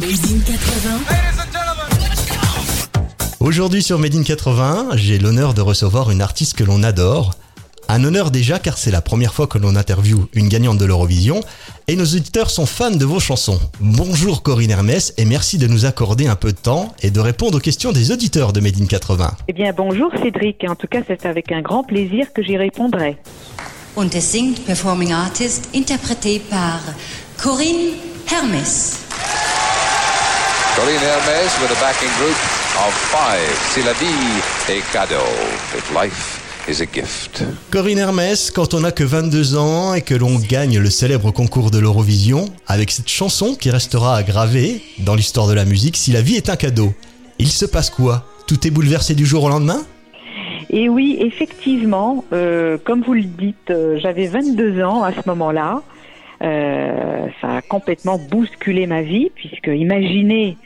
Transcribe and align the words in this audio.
Made 0.00 0.10
in 0.10 0.38
80. 0.38 1.00
Aujourd'hui 3.40 3.82
sur 3.82 3.98
Made 3.98 4.14
in 4.14 4.22
80, 4.22 4.90
j'ai 4.94 5.18
l'honneur 5.18 5.54
de 5.54 5.60
recevoir 5.60 6.12
une 6.12 6.22
artiste 6.22 6.56
que 6.56 6.62
l'on 6.62 6.84
adore. 6.84 7.34
Un 7.88 8.04
honneur 8.04 8.30
déjà 8.30 8.60
car 8.60 8.78
c'est 8.78 8.92
la 8.92 9.00
première 9.00 9.34
fois 9.34 9.48
que 9.48 9.58
l'on 9.58 9.74
interviewe 9.74 10.28
une 10.34 10.46
gagnante 10.46 10.78
de 10.78 10.84
l'Eurovision 10.84 11.40
et 11.88 11.96
nos 11.96 12.04
auditeurs 12.04 12.50
sont 12.50 12.66
fans 12.66 12.92
de 12.92 13.04
vos 13.04 13.18
chansons. 13.18 13.58
Bonjour 13.80 14.44
Corinne 14.44 14.70
Hermès 14.70 15.14
et 15.16 15.24
merci 15.24 15.58
de 15.58 15.66
nous 15.66 15.84
accorder 15.84 16.28
un 16.28 16.36
peu 16.36 16.52
de 16.52 16.58
temps 16.58 16.94
et 17.02 17.10
de 17.10 17.18
répondre 17.18 17.58
aux 17.58 17.60
questions 17.60 17.90
des 17.90 18.12
auditeurs 18.12 18.52
de 18.52 18.60
Made 18.60 18.80
in 18.80 18.86
80. 18.86 19.32
Eh 19.48 19.52
bien, 19.52 19.72
bonjour 19.76 20.12
Cédric. 20.22 20.64
En 20.68 20.76
tout 20.76 20.86
cas, 20.86 21.00
c'est 21.08 21.26
avec 21.26 21.50
un 21.50 21.60
grand 21.60 21.82
plaisir 21.82 22.32
que 22.32 22.42
j'y 22.44 22.56
répondrai. 22.56 23.16
Und 23.96 24.14
es 24.14 24.20
singt 24.20 24.64
Performing 24.64 25.12
Artist, 25.12 25.70
interprété 25.74 26.38
par 26.38 26.80
Corinne 27.36 27.94
Hermes. 28.30 29.07
Corinne 30.78 31.02
Hermes 31.02 31.58
with 31.60 31.72
a 31.72 31.80
backing 31.80 32.08
group 32.18 32.38
of 32.86 32.94
five. 33.10 33.52
Si 33.72 33.82
la 33.82 33.94
vie 33.94 34.38
est 34.70 34.92
cadeau, 34.92 35.16
if 35.76 35.92
life 35.92 36.68
is 36.68 36.80
a 36.80 36.86
gift. 36.86 37.42
Corinne 37.72 37.98
Hermès, 37.98 38.52
quand 38.52 38.74
on 38.74 38.80
n'a 38.80 38.92
que 38.92 39.02
22 39.02 39.56
ans 39.56 39.94
et 39.94 40.02
que 40.02 40.14
l'on 40.14 40.38
gagne 40.38 40.78
le 40.78 40.88
célèbre 40.88 41.32
concours 41.32 41.72
de 41.72 41.80
l'Eurovision, 41.80 42.44
avec 42.68 42.92
cette 42.92 43.08
chanson 43.08 43.56
qui 43.56 43.72
restera 43.72 44.22
gravée 44.22 44.80
dans 45.00 45.16
l'histoire 45.16 45.48
de 45.48 45.54
la 45.54 45.64
musique, 45.64 45.96
Si 45.96 46.12
la 46.12 46.22
vie 46.22 46.36
est 46.36 46.48
un 46.48 46.54
cadeau, 46.54 46.94
il 47.40 47.48
se 47.48 47.66
passe 47.66 47.90
quoi? 47.90 48.24
Tout 48.46 48.64
est 48.64 48.70
bouleversé 48.70 49.16
du 49.16 49.26
jour 49.26 49.42
au 49.42 49.48
lendemain? 49.48 49.82
Et 50.70 50.88
oui, 50.88 51.18
effectivement, 51.20 52.24
euh, 52.32 52.78
comme 52.84 53.02
vous 53.02 53.14
le 53.14 53.24
dites, 53.24 53.70
euh, 53.70 53.98
j'avais 54.00 54.28
22 54.28 54.84
ans 54.84 55.02
à 55.02 55.10
ce 55.10 55.26
moment-là. 55.26 55.82
Euh, 56.40 57.26
ça 57.40 57.56
a 57.56 57.62
complètement 57.62 58.16
bousculé 58.16 58.86
ma 58.86 59.02
vie, 59.02 59.32
puisque 59.34 59.66
imaginez, 59.66 60.56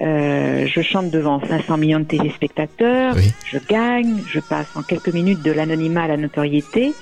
euh, 0.00 0.66
je 0.66 0.80
chante 0.80 1.10
devant 1.10 1.40
500 1.44 1.76
millions 1.76 2.00
de 2.00 2.04
téléspectateurs, 2.04 3.14
Oui. 3.16 3.32
je 3.44 3.58
gagne, 3.58 4.22
je 4.28 4.40
passe 4.40 4.68
en 4.76 4.82
quelques 4.82 5.12
minutes 5.12 5.42
de 5.42 5.52
l'anonymat 5.52 6.02
à 6.02 6.08
la 6.08 6.16
notoriété, 6.16 6.92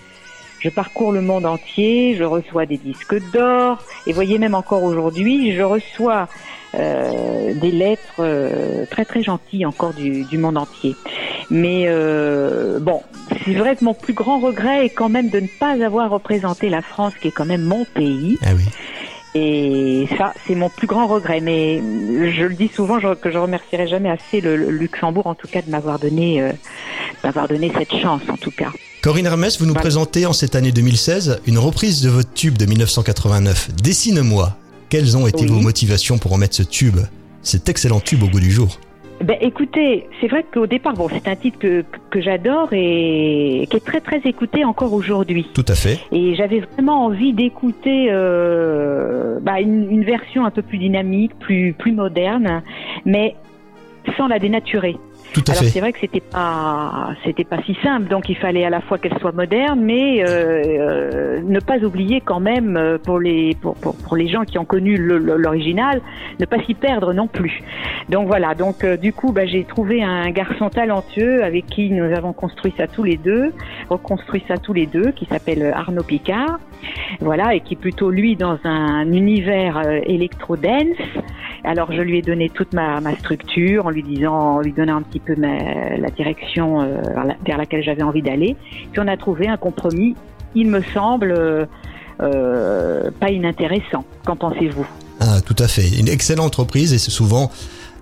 je 0.60 0.70
parcours 0.70 1.12
le 1.12 1.20
monde 1.20 1.46
entier, 1.46 2.16
je 2.16 2.24
reçois 2.24 2.66
des 2.66 2.78
disques 2.78 3.16
d'or, 3.32 3.78
et 4.06 4.12
voyez 4.12 4.38
même 4.38 4.54
encore 4.54 4.82
aujourd'hui, 4.82 5.54
je 5.54 5.62
reçois 5.62 6.28
euh, 6.74 7.54
des 7.54 7.70
lettres 7.70 8.16
euh, 8.20 8.84
très 8.90 9.04
très 9.04 9.22
gentilles 9.22 9.64
encore 9.64 9.94
du, 9.94 10.24
du 10.24 10.36
monde 10.38 10.58
entier. 10.58 10.94
Mais 11.50 11.84
euh, 11.86 12.80
bon, 12.80 13.02
c'est 13.44 13.54
vrai 13.54 13.76
que 13.76 13.84
mon 13.84 13.94
plus 13.94 14.12
grand 14.12 14.40
regret 14.40 14.86
est 14.86 14.90
quand 14.90 15.08
même 15.08 15.30
de 15.30 15.40
ne 15.40 15.46
pas 15.46 15.82
avoir 15.84 16.10
représenté 16.10 16.68
la 16.68 16.82
France, 16.82 17.14
qui 17.20 17.28
est 17.28 17.32
quand 17.32 17.46
même 17.46 17.62
mon 17.62 17.84
pays. 17.84 18.38
Ah 18.44 18.50
oui. 18.56 18.64
Et 19.38 20.08
ça, 20.16 20.32
c'est 20.46 20.54
mon 20.54 20.70
plus 20.70 20.86
grand 20.86 21.06
regret. 21.06 21.40
Mais 21.42 21.78
je 21.78 22.44
le 22.44 22.54
dis 22.54 22.70
souvent 22.74 22.98
je- 22.98 23.14
que 23.14 23.30
je 23.30 23.36
remercierai 23.36 23.86
jamais 23.86 24.08
assez 24.08 24.40
le, 24.40 24.56
le 24.56 24.70
Luxembourg, 24.70 25.26
en 25.26 25.34
tout 25.34 25.46
cas, 25.46 25.60
de 25.60 25.70
m'avoir 25.70 25.98
donné, 25.98 26.40
euh, 26.40 26.52
m'avoir 27.22 27.46
donné 27.46 27.70
cette 27.76 27.94
chance, 28.00 28.22
en 28.30 28.36
tout 28.38 28.50
cas. 28.50 28.70
Corinne 29.02 29.26
Hermès, 29.26 29.58
vous 29.58 29.66
nous 29.66 29.72
Voilà. 29.72 29.82
présentez 29.82 30.24
en 30.24 30.32
cette 30.32 30.54
année 30.56 30.72
2016 30.72 31.40
une 31.46 31.58
reprise 31.58 32.00
de 32.02 32.08
votre 32.08 32.32
tube 32.32 32.56
de 32.56 32.64
1989, 32.66 33.68
Dessine-moi. 33.82 34.56
Quelles 34.88 35.16
ont 35.16 35.26
été 35.26 35.42
Oui. 35.42 35.48
vos 35.48 35.60
motivations 35.60 36.16
pour 36.16 36.30
remettre 36.32 36.54
ce 36.54 36.62
tube, 36.62 36.98
cet 37.42 37.68
excellent 37.68 38.00
tube 38.00 38.22
au 38.22 38.28
goût 38.28 38.40
du 38.40 38.50
jour? 38.50 38.78
Ben, 39.22 39.36
écoutez, 39.40 40.06
c'est 40.20 40.28
vrai 40.28 40.44
qu'au 40.44 40.66
départ, 40.66 40.92
bon, 40.94 41.08
c'est 41.08 41.26
un 41.26 41.36
titre 41.36 41.58
que, 41.58 41.84
que 42.10 42.20
j'adore 42.20 42.68
et 42.72 43.66
qui 43.70 43.76
est 43.76 43.84
très 43.84 44.00
très 44.00 44.18
écouté 44.24 44.64
encore 44.64 44.92
aujourd'hui. 44.92 45.48
Tout 45.54 45.64
à 45.68 45.74
fait. 45.74 45.98
Et 46.12 46.34
j'avais 46.34 46.60
vraiment 46.60 47.06
envie 47.06 47.32
d'écouter 47.32 48.08
euh, 48.10 49.38
bah, 49.40 49.60
une, 49.60 49.90
une 49.90 50.04
version 50.04 50.44
un 50.44 50.50
peu 50.50 50.62
plus 50.62 50.78
dynamique, 50.78 51.32
plus 51.38 51.72
plus 51.72 51.92
moderne, 51.92 52.62
mais 53.04 53.36
sans 54.16 54.28
la 54.28 54.38
dénaturer. 54.38 54.96
Tout 55.36 55.42
à 55.48 55.52
Alors 55.52 55.64
c'est 55.64 55.80
vrai 55.80 55.92
que 55.92 55.98
c'était 56.00 56.22
pas 56.22 57.10
c'était 57.22 57.44
pas 57.44 57.60
si 57.66 57.76
simple, 57.82 58.08
donc 58.08 58.30
il 58.30 58.36
fallait 58.36 58.64
à 58.64 58.70
la 58.70 58.80
fois 58.80 58.96
qu'elle 58.96 59.18
soit 59.18 59.32
moderne, 59.32 59.80
mais 59.82 60.24
euh, 60.24 60.62
euh, 60.64 61.40
ne 61.44 61.60
pas 61.60 61.76
oublier 61.84 62.22
quand 62.22 62.40
même 62.40 62.78
euh, 62.78 62.96
pour 62.96 63.20
les 63.20 63.54
pour, 63.60 63.74
pour, 63.74 63.94
pour 63.96 64.16
les 64.16 64.28
gens 64.28 64.44
qui 64.44 64.58
ont 64.58 64.64
connu 64.64 64.96
l'original, 64.96 66.00
ne 66.40 66.46
pas 66.46 66.58
s'y 66.64 66.72
perdre 66.72 67.12
non 67.12 67.26
plus. 67.26 67.62
Donc 68.08 68.28
voilà, 68.28 68.54
donc 68.54 68.82
euh, 68.82 68.96
du 68.96 69.12
coup 69.12 69.30
bah, 69.32 69.44
j'ai 69.44 69.64
trouvé 69.64 70.02
un 70.02 70.30
garçon 70.30 70.70
talentueux 70.70 71.44
avec 71.44 71.66
qui 71.66 71.90
nous 71.90 72.16
avons 72.16 72.32
construit 72.32 72.72
ça 72.78 72.86
tous 72.86 73.02
les 73.02 73.18
deux, 73.18 73.52
reconstruit 73.90 74.42
ça 74.48 74.56
tous 74.56 74.72
les 74.72 74.86
deux, 74.86 75.10
qui 75.10 75.26
s'appelle 75.26 75.70
Arnaud 75.76 76.02
Picard, 76.02 76.60
voilà, 77.20 77.54
et 77.54 77.60
qui 77.60 77.74
est 77.74 77.80
plutôt 77.80 78.10
lui 78.10 78.36
dans 78.36 78.58
un 78.64 79.12
univers 79.12 79.76
euh, 79.76 80.00
électro-dance. 80.06 80.96
Alors 81.66 81.90
je 81.92 82.00
lui 82.00 82.18
ai 82.18 82.22
donné 82.22 82.48
toute 82.48 82.72
ma, 82.72 83.00
ma 83.00 83.16
structure 83.18 83.86
en 83.86 83.90
lui 83.90 84.02
disant, 84.04 84.60
lui 84.60 84.72
donnant 84.72 84.98
un 84.98 85.02
petit 85.02 85.18
peu 85.20 85.34
ma- 85.36 85.96
la 85.98 86.10
direction 86.10 86.80
euh, 86.80 87.00
vers, 87.14 87.24
la- 87.24 87.36
vers 87.44 87.58
laquelle 87.58 87.82
j'avais 87.82 88.02
envie 88.04 88.22
d'aller. 88.22 88.54
Puis 88.92 89.00
on 89.00 89.08
a 89.08 89.16
trouvé 89.16 89.48
un 89.48 89.56
compromis, 89.56 90.14
il 90.54 90.68
me 90.70 90.80
semble, 90.94 91.32
euh, 91.36 91.66
euh, 92.22 93.10
pas 93.20 93.30
inintéressant. 93.30 94.04
Qu'en 94.24 94.36
pensez-vous? 94.36 94.86
Ah, 95.20 95.40
tout 95.44 95.56
à 95.58 95.68
fait. 95.68 95.88
Une 95.98 96.08
excellente 96.08 96.54
reprise 96.56 96.92
et 96.92 96.98
c'est 96.98 97.10
souvent, 97.10 97.50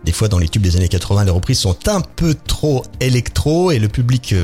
des 0.05 0.13
fois 0.13 0.29
dans 0.29 0.39
les 0.39 0.49
tubes 0.49 0.63
des 0.63 0.77
années 0.77 0.89
80, 0.89 1.25
les 1.25 1.31
reprises 1.31 1.59
sont 1.61 1.77
un 1.89 2.01
peu 2.01 2.35
trop 2.35 2.83
électro 3.01 3.71
et 3.71 3.79
le 3.79 3.89
public 3.89 4.35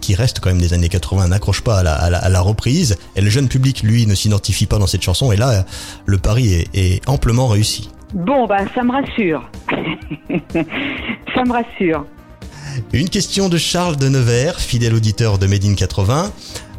qui 0.00 0.14
reste 0.16 0.40
quand 0.40 0.48
même 0.50 0.60
des 0.60 0.72
années 0.74 0.88
80 0.88 1.28
n'accroche 1.28 1.60
pas 1.62 1.78
à 1.78 1.82
la, 1.82 1.94
à 1.94 2.28
la- 2.28 2.40
reprise 2.40 2.96
et 3.16 3.20
le 3.20 3.30
jeune 3.30 3.48
public, 3.48 3.82
lui, 3.84 4.06
ne 4.06 4.14
s'identifie 4.14 4.66
pas 4.66 4.78
dans 4.78 4.86
cette 4.88 5.02
chanson 5.02 5.30
et 5.30 5.36
là, 5.36 5.64
le 6.06 6.18
pari 6.18 6.64
est 6.74 7.08
amplement 7.08 7.46
réussi. 7.46 7.88
Bon, 8.14 8.46
bah 8.46 8.58
ça 8.74 8.82
me 8.82 8.92
rassure. 8.92 9.48
ça 11.34 11.44
me 11.44 11.52
rassure. 11.52 12.04
Une 12.92 13.08
question 13.08 13.48
de 13.48 13.56
Charles 13.58 13.96
de 13.96 14.08
Nevers, 14.08 14.58
fidèle 14.60 14.94
auditeur 14.94 15.38
de 15.38 15.46
Made 15.46 15.64
in 15.64 15.74
80. 15.74 16.30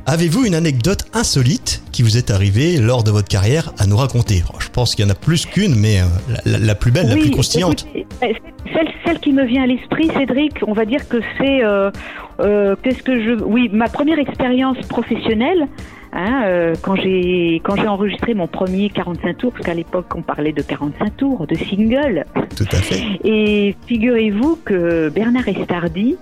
Avez-vous 0.06 0.46
une 0.46 0.54
anecdote 0.56 1.06
insolite 1.14 1.82
qui 1.94 2.02
vous 2.04 2.18
est 2.18 2.30
arrivée 2.30 2.78
lors 2.78 3.04
de 3.04 3.12
votre 3.12 3.28
carrière 3.30 3.72
à 3.80 3.86
nous 3.86 3.96
raconter? 3.96 4.44
Je 4.60 4.68
pense 4.70 4.96
qu'il 4.96 5.06
y 5.06 5.08
en 5.08 5.12
a 5.12 5.16
plus 5.16 5.46
qu'une, 5.46 5.76
mais 5.76 6.02
euh, 6.02 6.06
la, 6.46 6.58
la- 6.58 6.66
la 6.66 6.76
plus 6.76 6.92
belle, 6.92 7.08
la 7.08 7.16
plus 7.16 7.32
croustillante. 7.32 7.86
écoutez, 7.96 8.06
euh, 8.24 8.34
celle, 8.74 8.88
celle 9.06 9.20
qui 9.20 9.32
me 9.32 9.46
vient 9.46 9.64
à 9.64 9.68
l'esprit, 9.68 10.10
Cédric, 10.18 10.56
on 10.68 10.74
va 10.74 10.86
dire 10.86 11.08
que 11.08 11.22
c'est 11.38 11.64
euh, 11.64 11.90
euh, 12.42 12.76
qu'est-ce 12.84 13.02
que 13.02 13.24
je, 13.24 13.42
oui, 13.44 13.70
ma 13.72 13.88
première 13.88 14.20
expérience 14.20 14.78
professionnelle. 14.90 15.68
Hein, 16.16 16.44
euh, 16.46 16.76
quand 16.82 16.96
j'ai 16.96 17.60
quand 17.64 17.76
j'ai 17.76 17.88
enregistré 17.88 18.36
mon 18.36 18.48
premier 18.48 18.90
45 18.90 19.38
tours, 19.38 19.52
parce 19.52 19.66
qu'à 19.66 19.74
l'époque 19.74 20.06
on 20.16 20.22
parlait 20.22 20.52
de 20.52 20.62
45 20.62 21.18
tours, 21.18 21.48
de 21.48 21.56
single, 21.56 22.26
Tout 22.56 22.68
à 22.72 22.76
fait. 22.76 23.04
et 23.24 23.76
figurez-vous 23.88 24.60
que 24.64 25.10
Bernard 25.10 25.48
Estardi, 25.48 26.18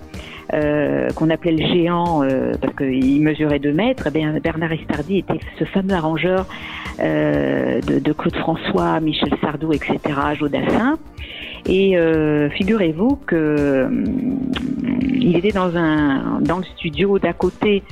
euh, 0.54 1.08
qu'on 1.10 1.28
appelait 1.28 1.52
le 1.52 1.66
géant 1.66 2.22
euh, 2.22 2.52
parce 2.60 2.74
qu'il 2.74 3.22
mesurait 3.22 3.58
2 3.58 3.72
mètres, 3.72 4.04
eh 4.08 4.10
bien, 4.10 4.34
Bernard 4.42 4.72
Estardi 4.72 5.18
était 5.18 5.40
ce 5.58 5.64
fameux 5.64 5.94
arrangeur 5.94 6.46
euh, 7.00 7.80
de, 7.80 7.98
de 7.98 8.12
Claude 8.12 8.36
François, 8.36 8.98
Michel 9.00 9.30
Sardou, 9.40 9.72
etc., 9.72 9.98
Jodassin. 10.38 10.98
Et 11.66 11.96
euh, 11.96 12.50
figurez-vous 12.50 13.20
que 13.26 13.84
hum, 13.86 14.04
il 15.14 15.36
était 15.36 15.52
dans 15.52 15.76
un 15.76 16.40
dans 16.40 16.58
le 16.58 16.64
studio 16.64 17.18
d'à 17.20 17.32
côté 17.32 17.82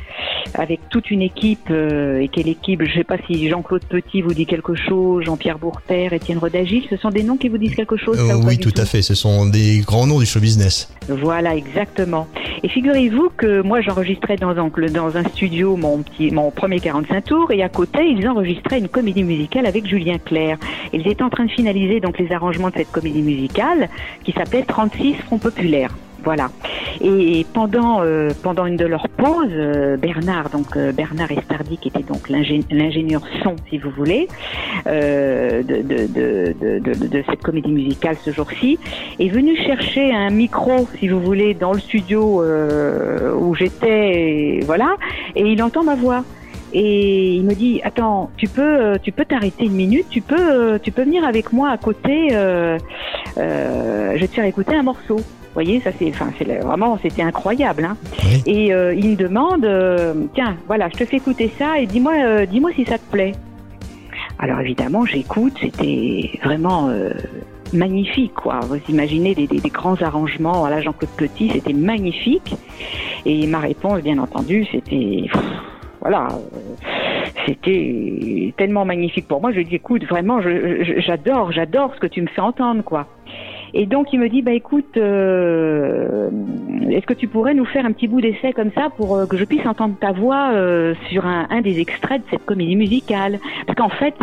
avec 0.55 0.81
toute 0.91 1.11
une 1.11 1.23
équipe 1.23 1.69
euh, 1.71 2.21
et 2.21 2.29
quelle 2.29 2.49
équipe 2.49 2.83
Je 2.85 2.93
sais 2.95 3.05
pas 3.05 3.17
si 3.27 3.49
Jean-Claude 3.49 3.85
Petit 3.89 4.23
vous 4.23 4.35
dit 4.35 4.47
quelque 4.47 4.75
chose, 4.75 5.25
Jean-Pierre 5.25 5.59
Bourter, 5.59 6.09
Étienne 6.13 6.39
Rodagil, 6.39 6.85
ce 6.89 6.97
sont 6.97 7.11
des 7.11 7.23
noms 7.23 7.37
qui 7.37 7.49
vous 7.49 7.59
disent 7.59 7.75
quelque 7.75 7.97
chose 7.97 8.17
ça, 8.17 8.23
Euh, 8.35 8.37
ou 8.37 8.47
oui, 8.47 8.59
tout 8.59 8.75
à 8.77 8.85
fait. 8.85 9.03
Ce 9.03 9.15
sont 9.15 9.47
des 9.47 9.81
grands 9.81 10.07
noms 10.07 10.19
du 10.19 10.27
show 10.27 10.41
business. 10.41 10.93
voilà, 11.09 11.55
exactement. 11.57 12.27
Et 12.63 12.69
figurez-vous 12.69 13.31
que 13.37 13.63
moi 13.63 13.81
j'enregistrais 13.81 14.37
dans 14.37 14.51
un, 14.51 14.71
dans 14.93 15.17
un 15.17 15.25
studio 15.25 15.77
mon 15.77 15.99
petit 16.03 16.31
mon 16.31 16.51
premier 16.51 16.79
45 16.81 17.25
tours 17.25 17.51
et 17.53 17.63
à 17.63 17.69
côté 17.69 18.01
ils 18.07 18.29
enregistraient 18.29 18.79
une 18.79 18.89
comédie 18.89 19.23
musicale 19.25 19.67
avec 19.67 19.87
Julien 19.87 20.19
Clerc. 20.19 20.59
Ils 20.93 21.07
étaient 21.09 21.23
en 21.23 21.31
train 21.31 21.47
de 21.47 21.51
finaliser 21.51 22.01
donc 22.01 22.19
les 22.19 22.31
arrangements 22.33 22.69
de 22.69 22.75
cette 22.77 22.91
comédie 22.93 23.23
musicale 23.23 23.89
qui 24.25 24.33
s'appelait 24.33 24.63
36 24.63 25.15
Front 25.27 25.39
Populaire. 25.39 25.91
Voilà. 26.25 26.51
Et 27.01 27.47
pendant 27.55 28.03
euh, 28.03 28.31
pendant 28.43 28.67
une 28.67 28.77
de 28.77 28.85
leurs 28.85 29.09
pauses, 29.09 29.49
euh, 29.53 29.97
Bernard, 29.97 30.51
donc 30.51 30.77
euh, 30.77 30.93
Bernard 30.93 31.31
Estardi, 31.33 31.79
qui 31.79 31.89
était 31.89 32.03
donc 32.03 32.29
l'ingé- 32.29 32.65
l'ingénieur 32.71 33.23
son, 33.43 33.57
si 33.69 33.79
vous 33.79 33.91
voulez, 33.91 34.29
de, 34.87 35.63
de, 37.09 37.23
cette 37.29 37.43
comédie 37.43 37.73
musicale 37.73 38.17
ce 38.23 38.31
jour-ci, 38.33 38.79
est 39.19 39.29
venu 39.29 39.57
chercher 39.57 40.13
un 40.13 40.31
micro, 40.31 40.87
si 40.99 41.09
vous 41.09 41.21
voulez, 41.21 41.55
dans 41.55 41.73
le 41.73 41.81
studio 41.81 42.43
où 43.39 43.55
j'étais, 43.55 44.61
voilà, 44.65 44.95
et 45.35 45.43
il 45.43 45.63
entend 45.63 45.85
ma 45.85 45.95
voix. 45.95 46.25
Et 46.73 47.35
il 47.35 47.45
me 47.45 47.55
dit 47.55 47.81
attends 47.85 48.31
tu 48.37 48.47
peux 48.49 48.63
euh, 48.63 48.97
tu 49.03 49.13
peux 49.13 49.25
t'arrêter 49.25 49.65
une 49.65 49.73
minute 49.75 50.07
tu 50.11 50.21
peux 50.21 50.37
euh, 50.39 50.79
tu 50.81 50.93
peux 50.93 51.03
venir 51.03 51.25
avec 51.25 51.53
moi 51.53 51.71
à 51.71 51.77
côté 51.79 52.29
euh, 52.33 52.79
euh, 53.39 54.13
je 54.15 54.21
vais 54.21 54.29
te 54.29 54.35
faire 54.35 54.45
écouter 54.45 54.75
un 54.77 54.83
morceau 54.83 55.17
vous 55.17 55.55
voyez 55.55 55.81
ça 55.81 55.91
c'est 55.99 56.09
enfin 56.11 56.29
c'est 56.39 56.45
vraiment 56.45 56.97
c'était 57.03 57.23
incroyable 57.23 57.85
hein. 57.85 57.97
Oui. 58.25 58.43
et 58.47 58.73
euh, 58.73 58.95
il 58.95 59.11
me 59.11 59.17
demande 59.17 59.67
tiens 60.35 60.57
voilà 60.69 60.89
je 60.93 60.99
te 60.99 61.05
fais 61.05 61.17
écouter 61.17 61.51
ça 61.59 61.79
et 61.81 61.87
dis-moi 61.87 62.47
dis-moi 62.47 62.71
si 62.75 62.85
ça 62.85 62.99
te 62.99 63.11
plaît 63.11 63.33
alors 64.39 64.61
évidemment 64.61 65.05
j'écoute 65.05 65.55
c'était 65.61 66.31
vraiment 66.45 66.89
euh, 66.89 67.11
magnifique, 67.73 68.35
quoi. 68.35 68.59
Vous 68.69 68.79
imaginez 68.89 69.33
des, 69.33 69.47
des- 69.47 69.61
des 69.61 69.69
grands 69.69 69.95
arrangements. 70.03 70.55
Voilà, 70.59 70.81
Jean-Claude 70.81 71.13
Petit, 71.17 71.51
c'était 71.51 71.73
magnifique. 71.73 72.57
Et 73.25 73.47
ma 73.47 73.61
réponse, 73.61 74.01
bien 74.03 74.19
entendu, 74.19 74.67
c'était, 74.73 75.27
voilà, 76.01 76.29
c'était 77.47 78.55
tellement 78.57 78.85
magnifique 78.85 79.29
pour 79.29 79.41
moi. 79.41 79.53
Je 79.53 79.59
lui 79.59 79.65
dis, 79.65 79.77
écoute, 79.77 80.05
vraiment, 80.05 80.41
j'adore, 80.41 81.53
j'adore 81.53 81.95
ce 81.95 82.01
que 82.01 82.07
tu 82.07 82.23
me 82.23 82.27
fais 82.29 82.41
entendre, 82.41 82.83
quoi. 82.83 83.07
Et 83.73 83.87
donc 83.87 84.13
il 84.13 84.19
me 84.19 84.29
dit 84.29 84.43
bah 84.43 84.53
écoute, 84.53 84.97
euh, 84.97 86.29
est-ce 86.91 87.07
que 87.07 87.15
tu 87.15 87.29
pourrais 87.29 87.55
nous 87.55 87.65
faire 87.65 87.87
un 87.87 87.93
petit 87.93 88.09
bout 88.09 88.21
d'essai 88.21 88.53
comme 88.53 88.73
ça 88.73 88.91
pour 88.97 89.17
euh, 89.17 89.27
que 89.27 89.37
je 89.37 89.45
puisse 89.45 89.65
entendre 89.65 89.95
ta 90.01 90.13
voix 90.13 90.51
euh, 90.53 90.95
sur 91.09 91.27
un, 91.27 91.47
un 91.51 91.61
des 91.61 91.79
extraits 91.81 92.23
de 92.23 92.31
cette 92.31 92.45
comédie 92.45 92.77
musicale? 92.77 93.39
Parce 93.67 93.77
qu'en 93.77 93.89
fait, 93.89 94.15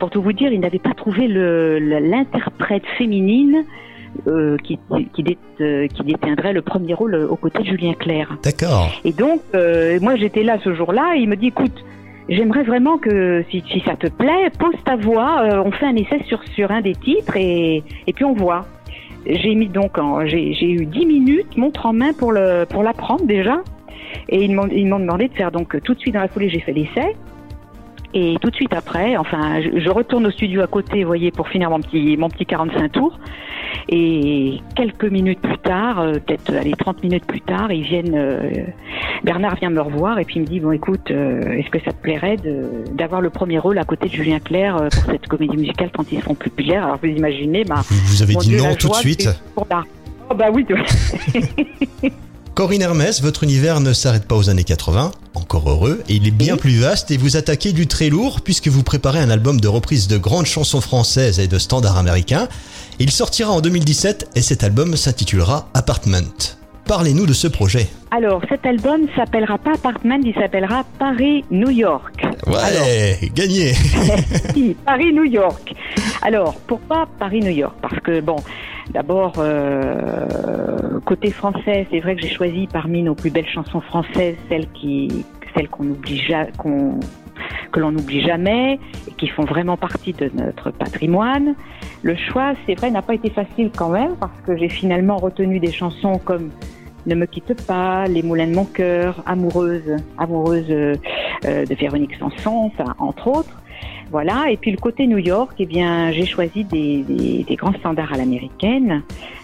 pour 0.00 0.10
tout 0.10 0.20
vous 0.22 0.32
dire, 0.32 0.52
il 0.52 0.60
n'avait 0.60 0.80
pas 0.80 0.94
trouvé 0.94 1.28
l'interprète 1.28 2.84
féminine 2.98 3.64
euh, 4.26 4.56
qui, 4.62 4.78
qui, 5.14 5.22
dé- 5.22 5.38
euh, 5.60 5.86
qui 5.88 6.02
détiendrait 6.02 6.52
le 6.52 6.62
premier 6.62 6.94
rôle 6.94 7.14
aux 7.14 7.36
côtés 7.36 7.60
de 7.60 7.66
Julien 7.66 7.94
Clerc. 7.94 8.36
D'accord. 8.42 8.90
Et 9.04 9.12
donc, 9.12 9.40
euh, 9.54 9.98
moi 10.00 10.16
j'étais 10.16 10.42
là 10.42 10.58
ce 10.64 10.74
jour-là, 10.74 11.14
et 11.16 11.20
il 11.20 11.28
me 11.28 11.36
dit, 11.36 11.48
écoute, 11.48 11.84
j'aimerais 12.28 12.62
vraiment 12.64 12.98
que 12.98 13.44
si, 13.50 13.62
si 13.70 13.80
ça 13.80 13.96
te 13.96 14.08
plaît, 14.08 14.50
pose 14.58 14.74
ta 14.84 14.96
voix, 14.96 15.42
euh, 15.42 15.62
on 15.64 15.70
fait 15.72 15.86
un 15.86 15.96
essai 15.96 16.22
sur, 16.26 16.42
sur 16.54 16.70
un 16.70 16.80
des 16.80 16.94
titres, 16.94 17.36
et, 17.36 17.82
et 18.06 18.12
puis 18.12 18.24
on 18.24 18.32
voit. 18.34 18.66
J'ai 19.28 19.54
mis 19.56 19.68
donc, 19.68 19.98
j'ai 20.26 20.70
eu 20.70 20.86
10 20.86 21.04
minutes, 21.06 21.56
montre 21.56 21.86
en 21.86 21.92
main 21.92 22.12
pour 22.12 22.30
le 22.30 22.64
pour 22.64 22.84
l'apprendre 22.84 23.24
déjà, 23.26 23.56
et 24.28 24.44
ils 24.44 24.54
m'ont 24.54 24.68
ils 24.68 24.86
m'ont 24.86 25.00
demandé 25.00 25.26
de 25.26 25.34
faire 25.34 25.50
donc 25.50 25.82
tout 25.82 25.94
de 25.94 25.98
suite 25.98 26.14
dans 26.14 26.20
la 26.20 26.28
foulée, 26.28 26.48
j'ai 26.48 26.60
fait 26.60 26.72
l'essai. 26.72 27.16
Et 28.14 28.36
tout 28.40 28.50
de 28.50 28.54
suite 28.54 28.72
après, 28.72 29.16
enfin, 29.16 29.60
je, 29.60 29.80
je 29.80 29.90
retourne 29.90 30.26
au 30.26 30.30
studio 30.30 30.62
à 30.62 30.66
côté, 30.68 31.02
vous 31.02 31.08
voyez, 31.08 31.30
pour 31.32 31.48
finir 31.48 31.70
mon 31.70 31.80
petit, 31.80 32.16
mon 32.16 32.28
petit 32.30 32.46
45 32.46 32.92
tours. 32.92 33.18
Et 33.88 34.60
quelques 34.74 35.04
minutes 35.04 35.40
plus 35.40 35.58
tard, 35.58 36.00
euh, 36.00 36.12
peut-être 36.14 36.52
allez 36.54 36.72
30 36.72 37.02
minutes 37.04 37.24
plus 37.24 37.40
tard, 37.40 37.70
ils 37.70 37.84
viennent. 37.84 38.14
euh, 38.14 38.64
Bernard 39.22 39.56
vient 39.56 39.70
me 39.70 39.80
revoir 39.80 40.18
et 40.18 40.24
puis 40.24 40.36
il 40.36 40.42
me 40.42 40.46
dit 40.46 40.60
bon 40.60 40.72
écoute, 40.72 41.10
euh, 41.10 41.52
est-ce 41.52 41.70
que 41.70 41.78
ça 41.84 41.92
te 41.92 42.02
plairait 42.02 42.36
d'avoir 42.92 43.20
le 43.20 43.30
premier 43.30 43.58
rôle 43.58 43.78
à 43.78 43.84
côté 43.84 44.08
de 44.08 44.12
Julien 44.12 44.40
Clerc 44.40 44.76
euh, 44.76 44.88
pour 44.88 45.04
cette 45.04 45.26
comédie 45.26 45.56
musicale 45.56 45.90
quand 45.94 46.10
ils 46.10 46.20
seront 46.20 46.34
populaires 46.34 46.84
Alors 46.84 46.98
vous 47.02 47.08
imaginez, 47.08 47.64
ma 47.64 47.76
Vous, 47.76 48.22
avez 48.22 48.34
dit 48.34 48.48
Dieu, 48.48 48.58
non 48.58 48.74
tout 48.74 48.88
de 48.88 48.94
suite. 48.94 49.28
Oh 50.28 50.34
bah 50.34 50.48
oui. 50.52 50.66
Corinne 52.56 52.80
Hermès, 52.80 53.20
votre 53.20 53.44
univers 53.44 53.80
ne 53.80 53.92
s'arrête 53.92 54.24
pas 54.26 54.34
aux 54.34 54.48
années 54.48 54.64
80, 54.64 55.12
encore 55.34 55.68
heureux, 55.68 56.02
et 56.08 56.14
il 56.14 56.26
est 56.26 56.30
bien 56.30 56.54
Oui. 56.54 56.60
plus 56.60 56.78
vaste 56.80 57.10
et 57.10 57.18
vous 57.18 57.36
attaquez 57.36 57.72
du 57.74 57.86
très 57.86 58.08
lourd 58.08 58.40
puisque 58.40 58.68
vous 58.68 58.82
préparez 58.82 59.18
un 59.18 59.28
album 59.28 59.60
de 59.60 59.68
reprise 59.68 60.08
de 60.08 60.16
grandes 60.16 60.46
chansons 60.46 60.80
françaises 60.80 61.38
et 61.38 61.48
de 61.48 61.58
standards 61.58 61.98
américains. 61.98 62.48
Il 62.98 63.10
sortira 63.10 63.52
en 63.52 63.60
2017 63.60 64.30
et 64.36 64.40
cet 64.40 64.64
album 64.64 64.96
s'intitulera 64.96 65.68
Apartment. 65.74 66.56
Parlez-nous 66.86 67.26
de 67.26 67.34
ce 67.34 67.46
projet. 67.46 67.88
Alors 68.10 68.40
cet 68.48 68.64
album 68.64 69.02
s'appellera 69.14 69.58
pas 69.58 69.74
Apartment, 69.74 70.20
il 70.24 70.32
s'appellera 70.32 70.84
Paris-New 70.98 71.70
York. 71.70 72.24
Ouais, 72.46 73.18
gagné. 73.34 73.74
Paris-New 74.86 75.24
York. 75.24 75.74
Alors, 76.22 76.54
pourquoi 76.66 77.06
Paris-New 77.18 77.50
York? 77.50 77.74
Parce 77.82 78.00
que, 78.00 78.20
bon, 78.20 78.36
d'abord, 78.90 79.34
euh, 79.38 81.00
côté 81.04 81.30
français, 81.30 81.86
c'est 81.90 82.00
vrai 82.00 82.16
que 82.16 82.22
j'ai 82.22 82.28
choisi 82.28 82.66
parmi 82.66 83.02
nos 83.02 83.14
plus 83.14 83.30
belles 83.30 83.48
chansons 83.48 83.80
françaises 83.80 84.36
celles 84.48 84.70
qui, 84.72 85.24
celles 85.54 85.68
qu'on 85.68 85.90
oublie 85.90 86.22
qu'on 86.58 87.00
que 87.72 87.80
l'on 87.80 87.92
n'oublie 87.92 88.22
jamais 88.22 88.78
et 89.06 89.12
qui 89.12 89.28
font 89.28 89.44
vraiment 89.44 89.76
partie 89.76 90.12
de 90.12 90.30
notre 90.34 90.70
patrimoine. 90.70 91.54
Le 92.02 92.16
choix, 92.16 92.54
c'est 92.64 92.74
vrai, 92.74 92.90
n'a 92.90 93.02
pas 93.02 93.14
été 93.14 93.30
facile 93.30 93.70
quand 93.76 93.90
même 93.90 94.16
parce 94.18 94.40
que 94.46 94.56
j'ai 94.56 94.68
finalement 94.68 95.16
retenu 95.16 95.58
des 95.60 95.72
chansons 95.72 96.18
comme 96.24 96.50
Ne 97.06 97.14
me 97.14 97.26
quitte 97.26 97.66
pas, 97.66 98.06
Les 98.06 98.22
moulins 98.22 98.46
de 98.46 98.54
mon 98.54 98.64
cœur, 98.64 99.22
Amoureuse, 99.26 99.96
Amoureuse 100.18 100.70
euh, 100.70 100.94
de 101.44 101.74
Véronique 101.74 102.14
Sanson, 102.16 102.70
enfin, 102.72 102.94
entre 102.98 103.28
autres. 103.28 103.62
Voilà. 104.10 104.50
Et 104.50 104.56
puis 104.56 104.70
le 104.70 104.76
côté 104.76 105.06
New 105.06 105.18
York, 105.18 105.56
eh 105.58 105.66
bien, 105.66 106.12
j'ai 106.12 106.26
choisi 106.26 106.64
des, 106.64 107.02
des, 107.02 107.44
des 107.44 107.56
grands 107.56 107.74
standards 107.74 108.12
à 108.12 108.16
l'américaine, 108.16 109.02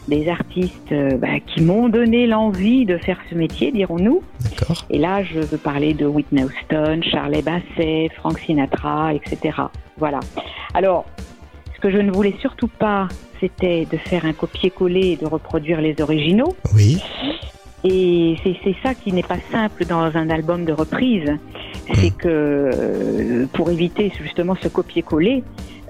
des 0.08 0.28
artistes 0.28 0.92
euh, 0.92 1.16
bah, 1.16 1.40
qui 1.46 1.62
m'ont 1.62 1.88
donné 1.88 2.26
l'envie 2.26 2.84
de 2.84 2.96
faire 2.98 3.18
ce 3.30 3.34
métier, 3.34 3.72
dirons-nous. 3.72 4.22
D'accord. 4.40 4.84
Et 4.90 4.98
là, 4.98 5.22
je 5.22 5.40
veux 5.40 5.58
parler 5.58 5.94
de 5.94 6.06
Whitney 6.06 6.44
Houston, 6.44 7.00
Charlie 7.02 7.42
Basset, 7.42 8.10
Frank 8.16 8.38
Sinatra, 8.38 9.14
etc. 9.14 9.58
Voilà. 9.98 10.20
Alors, 10.74 11.04
ce 11.74 11.80
que 11.80 11.90
je 11.90 11.98
ne 11.98 12.10
voulais 12.10 12.34
surtout 12.40 12.68
pas, 12.68 13.08
c'était 13.40 13.86
de 13.90 13.96
faire 13.96 14.24
un 14.24 14.32
copier-coller 14.32 15.12
et 15.12 15.16
de 15.16 15.26
reproduire 15.26 15.80
les 15.80 16.00
originaux. 16.00 16.54
Oui. 16.74 17.02
Et 17.84 18.36
c'est 18.44 18.56
c'est 18.62 18.76
ça 18.82 18.94
qui 18.94 19.12
n'est 19.12 19.24
pas 19.24 19.40
simple 19.50 19.84
dans 19.84 20.16
un 20.16 20.30
album 20.30 20.64
de 20.64 20.72
reprise. 20.72 21.36
C'est 21.94 22.10
que 22.16 22.28
euh, 22.28 23.46
pour 23.52 23.70
éviter 23.70 24.12
justement 24.22 24.54
ce 24.62 24.68
copier-coller, 24.68 25.42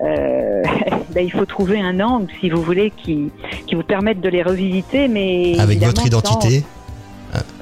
euh, 0.02 0.62
ben, 1.14 1.24
il 1.24 1.30
faut 1.32 1.44
trouver 1.46 1.80
un 1.80 2.00
angle, 2.00 2.28
si 2.40 2.48
vous 2.50 2.62
voulez, 2.62 2.90
qui, 2.96 3.30
qui 3.66 3.74
vous 3.74 3.82
permette 3.82 4.20
de 4.20 4.28
les 4.28 4.42
revisiter, 4.42 5.06
mais 5.08 5.58
Avec 5.60 5.78
votre 5.80 6.00
sans- 6.00 6.06
identité. 6.06 6.64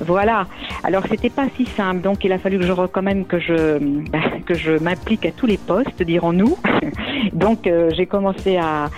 voilà. 0.04 0.46
Alors 0.82 1.02
c'était 1.10 1.28
pas 1.30 1.46
si 1.56 1.66
simple, 1.66 2.00
donc 2.00 2.24
il 2.24 2.32
a 2.32 2.38
fallu 2.38 2.58
que 2.58 2.64
je 2.66 2.72
quand 2.72 3.02
même 3.02 3.24
que 3.24 3.38
je 3.38 3.78
bah, 4.10 4.18
que 4.46 4.54
je 4.54 4.72
m'implique 4.72 5.26
à 5.26 5.32
tous 5.32 5.46
les 5.46 5.58
postes, 5.58 6.02
dirons-nous. 6.02 6.56
donc 7.32 7.66
euh, 7.66 7.90
j'ai 7.96 8.06
commencé 8.06 8.56
à, 8.56 8.88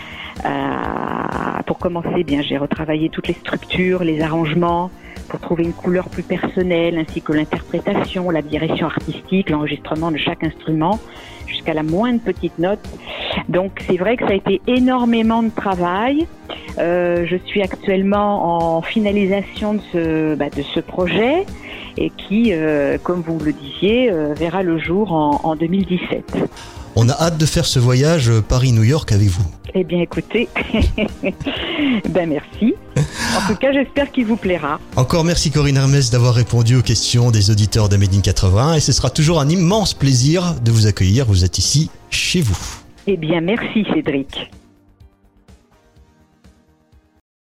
à- 0.45 1.63
pour 1.67 1.79
commencer, 1.79 2.23
bien 2.25 2.43
j'ai 2.43 2.59
retravaillé 2.59 3.09
toutes 3.09 3.29
les 3.29 3.35
structures, 3.35 4.05
les 4.05 4.21
arrangements 4.21 4.91
pour 5.33 5.41
trouver 5.41 5.65
une 5.65 5.73
couleur 5.73 6.11
plus 6.11 6.23
personnelle, 6.23 6.99
ainsi 6.99 7.23
que 7.23 7.33
l'interprétation, 7.33 8.29
la 8.29 8.43
direction 8.43 8.87
artistique, 8.87 9.49
l'enregistrement 9.49 10.11
de 10.11 10.19
chaque 10.19 10.45
instrument, 10.45 11.01
jusqu'à 11.47 11.73
la 11.73 11.83
moindre 11.83 12.21
petite 12.21 12.59
note. 12.59 12.87
Donc 13.49 13.83
c'est 13.87 13.97
vrai 13.97 14.19
que 14.19 14.27
ça 14.27 14.33
a 14.33 14.35
été 14.35 14.61
énormément 14.67 15.43
de 15.43 15.49
travail. 15.49 16.27
Euh, 16.79 17.25
je 17.25 17.37
suis 17.47 17.63
actuellement 17.63 18.77
en 18.77 18.83
finalisation 18.83 19.73
de 19.73 19.81
ce, 19.91 20.35
bah, 20.35 20.51
projet 20.87 21.47
et 21.97 22.11
qui, 22.11 22.53
euh, 22.53 22.99
comme 23.03 23.23
vous 23.23 23.39
le 23.39 23.55
disiez, 23.55 24.13
euh, 24.13 24.35
verra 24.35 24.63
le 24.63 24.77
jour 24.79 25.13
en 25.13 25.57
2017. 25.57 26.37
On 26.95 27.09
a 27.09 27.13
hâte 27.13 27.39
de 27.39 27.47
faire 27.47 27.65
ce 27.65 27.79
voyage 27.79 28.29
euh, 28.29 28.43
Paris-New 28.43 28.85
York 28.85 29.13
avec 29.13 29.29
vous. 29.29 29.45
Eh 29.75 29.83
bien, 29.85 30.03
écoutez, 30.03 30.49
ben 32.11 32.29
merci. 32.29 32.75
En 32.97 33.49
tout 33.49 33.59
cas, 33.59 33.73
j'espère 33.73 34.13
qu'il 34.13 34.27
vous 34.27 34.37
plaira. 34.37 34.79
Encore 34.97 35.25
merci 35.25 35.51
Corinne 35.51 35.79
Hermès 35.79 36.11
d'avoir 36.11 36.35
répondu 36.35 36.77
aux 36.77 36.83
questions 36.83 37.31
des 37.31 37.51
auditeurs 37.51 37.89
in 37.91 38.21
80 38.21 38.75
et 38.75 38.81
ce 38.81 38.93
sera 38.93 39.09
toujours 39.09 39.41
un 39.41 39.49
immense 39.49 39.95
plaisir 39.95 40.55
de 40.63 40.71
vous 40.71 40.87
accueillir. 40.87 41.25
Vous 41.25 41.45
êtes 41.45 41.59
ici 41.59 41.91
chez 42.11 42.43
vous. 42.43 42.59
Eh 43.07 43.17
bien, 43.17 43.41
merci 43.41 43.87
Cédric. 43.95 44.51